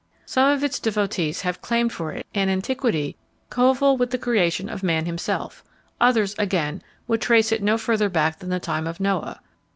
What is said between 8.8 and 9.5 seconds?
of Noah.